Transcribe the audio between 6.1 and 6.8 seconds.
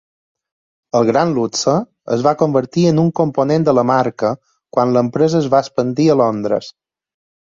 a Londres.